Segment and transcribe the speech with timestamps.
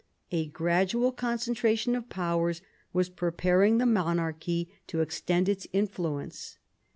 [0.31, 6.57] A gradual concentration of powers was preparing the monarchy to extend its influence.